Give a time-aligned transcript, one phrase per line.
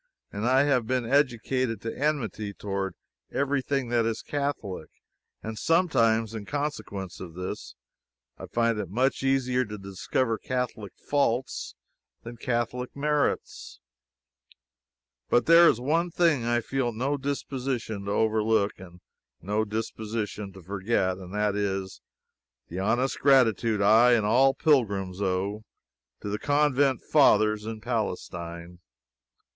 [0.33, 2.95] I have been educated to enmity toward
[3.31, 4.89] every thing that is Catholic,
[5.43, 7.75] and sometimes, in consequence of this,
[8.35, 11.75] I find it much easier to discover Catholic faults
[12.23, 13.79] than Catholic merits.
[15.29, 19.01] But there is one thing I feel no disposition to overlook, and
[19.39, 22.01] no disposition to forget: and that is,
[22.69, 25.61] the honest gratitude I and all pilgrims owe,
[26.21, 28.79] to the Convent Fathers in Palestine.